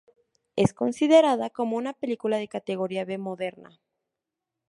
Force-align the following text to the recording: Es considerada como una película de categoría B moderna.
Es 0.55 0.73
considerada 0.73 1.51
como 1.51 1.77
una 1.77 1.93
película 1.93 2.37
de 2.37 2.47
categoría 2.47 3.05
B 3.05 3.19
moderna. 3.19 3.79